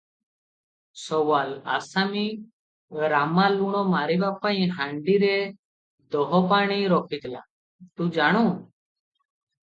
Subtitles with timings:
[0.99, 2.21] ସୱାଲ- ଆସାମୀ
[3.11, 5.29] ରାମା ଲୁଣ ମାରିବା ପାଇଁ ହାଣ୍ଡିରେ
[6.15, 7.43] ଦହପାଣି ରଖିଥିଲା,
[8.01, 8.43] ତୁ ଜାଣୁ?